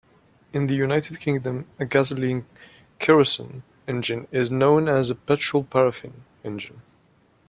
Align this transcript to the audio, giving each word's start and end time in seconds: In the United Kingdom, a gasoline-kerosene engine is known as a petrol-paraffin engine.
In 0.51 0.65
the 0.65 0.73
United 0.73 1.19
Kingdom, 1.19 1.67
a 1.77 1.85
gasoline-kerosene 1.85 3.61
engine 3.87 4.27
is 4.31 4.49
known 4.49 4.87
as 4.87 5.11
a 5.11 5.15
petrol-paraffin 5.15 6.23
engine. 6.43 6.81